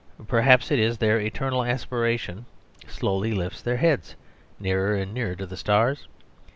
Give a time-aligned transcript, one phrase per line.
[0.27, 2.47] Perhaps it is that their eternal aspiration
[2.87, 4.15] slowly lifts their heads
[4.59, 6.07] nearer and nearer to the stars.